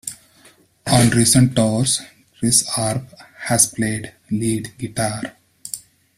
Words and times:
On 0.87 1.11
recent 1.11 1.55
tours, 1.55 2.01
Chris 2.39 2.67
Arp 2.75 3.03
has 3.41 3.67
played 3.67 4.11
lead 4.31 4.75
guitar. 4.79 5.21